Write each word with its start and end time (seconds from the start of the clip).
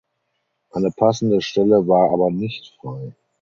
Eine 0.71 0.89
passende 0.89 1.41
Stelle 1.43 1.87
war 1.87 2.11
aber 2.11 2.31
nicht 2.31 2.75
frei. 2.79 3.13